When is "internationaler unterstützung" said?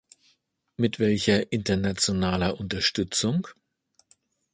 1.51-3.47